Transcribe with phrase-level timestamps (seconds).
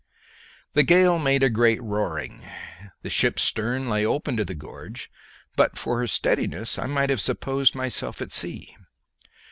[0.73, 2.41] The gale made a great roaring.
[3.03, 7.11] The ship's stern lay open to the gorge, and but for her steadiness I might
[7.11, 8.75] have supposed myself at sea.